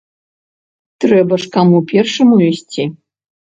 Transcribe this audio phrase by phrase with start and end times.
[1.05, 2.83] Трэба ж каму першаму ісці.